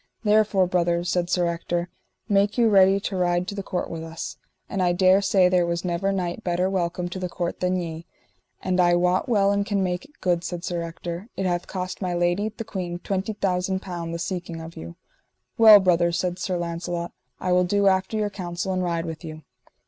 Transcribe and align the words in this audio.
Therefore 0.23 0.65
brother, 0.65 1.03
said 1.03 1.29
Sir 1.29 1.45
Ector, 1.45 1.87
make 2.27 2.57
you 2.57 2.69
ready 2.69 2.99
to 3.01 3.15
ride 3.15 3.47
to 3.47 3.53
the 3.53 3.61
court 3.61 3.87
with 3.87 4.03
us, 4.03 4.35
and 4.67 4.81
I 4.81 4.93
dare 4.93 5.21
say 5.21 5.47
there 5.47 5.63
was 5.67 5.85
never 5.85 6.11
knight 6.11 6.43
better 6.43 6.67
welcome 6.71 7.07
to 7.09 7.19
the 7.19 7.29
court 7.29 7.59
than 7.59 7.75
ye; 7.75 8.07
and 8.63 8.79
I 8.79 8.95
wot 8.95 9.29
well 9.29 9.51
and 9.51 9.63
can 9.63 9.83
make 9.83 10.05
it 10.05 10.19
good, 10.19 10.43
said 10.43 10.63
Sir 10.63 10.81
Ector, 10.81 11.27
it 11.37 11.45
hath 11.45 11.67
cost 11.67 12.01
my 12.01 12.15
lady, 12.15 12.49
the 12.49 12.63
queen, 12.65 12.97
twenty 12.97 13.33
thousand 13.33 13.83
pound 13.83 14.11
the 14.11 14.17
seeking 14.17 14.59
of 14.59 14.75
you. 14.75 14.95
Well 15.59 15.79
brother, 15.79 16.11
said 16.11 16.39
Sir 16.39 16.57
Launcelot, 16.57 17.11
I 17.39 17.51
will 17.51 17.63
do 17.63 17.85
after 17.85 18.17
your 18.17 18.31
counsel, 18.31 18.73
and 18.73 18.81
ride 18.83 19.05
with 19.05 19.23
you. 19.23 19.43